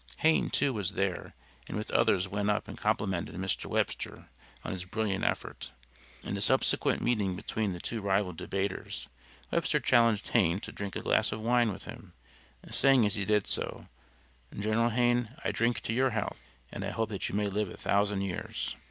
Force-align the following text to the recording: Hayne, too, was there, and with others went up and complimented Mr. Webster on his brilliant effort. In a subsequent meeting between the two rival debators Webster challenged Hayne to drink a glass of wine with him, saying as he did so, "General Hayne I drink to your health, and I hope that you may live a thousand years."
Hayne, 0.21 0.49
too, 0.49 0.73
was 0.73 0.93
there, 0.93 1.35
and 1.67 1.77
with 1.77 1.91
others 1.91 2.27
went 2.27 2.49
up 2.49 2.67
and 2.67 2.75
complimented 2.75 3.35
Mr. 3.35 3.67
Webster 3.67 4.29
on 4.65 4.71
his 4.71 4.83
brilliant 4.83 5.23
effort. 5.23 5.69
In 6.23 6.35
a 6.35 6.41
subsequent 6.41 7.03
meeting 7.03 7.35
between 7.35 7.73
the 7.73 7.79
two 7.79 8.01
rival 8.01 8.33
debators 8.33 9.05
Webster 9.51 9.79
challenged 9.79 10.29
Hayne 10.29 10.59
to 10.61 10.71
drink 10.71 10.95
a 10.95 11.01
glass 11.01 11.31
of 11.31 11.39
wine 11.39 11.71
with 11.71 11.83
him, 11.85 12.13
saying 12.71 13.05
as 13.05 13.13
he 13.13 13.25
did 13.25 13.45
so, 13.45 13.85
"General 14.59 14.89
Hayne 14.89 15.35
I 15.45 15.51
drink 15.51 15.81
to 15.81 15.93
your 15.93 16.09
health, 16.09 16.39
and 16.73 16.83
I 16.83 16.89
hope 16.89 17.09
that 17.09 17.29
you 17.29 17.35
may 17.35 17.45
live 17.45 17.69
a 17.69 17.77
thousand 17.77 18.21
years." 18.21 18.75